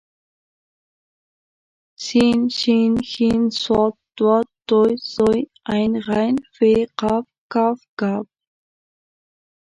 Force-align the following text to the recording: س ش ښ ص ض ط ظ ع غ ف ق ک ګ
س 2.03 2.05
ش 2.57 2.59
ښ 3.09 3.11
ص 3.61 3.63
ض 4.17 4.19
ط 4.67 4.69
ظ 5.11 5.13
ع 5.77 5.83
غ 6.05 6.07
ف 6.53 6.55
ق 7.51 7.53
ک 7.53 7.55
ګ 7.99 8.01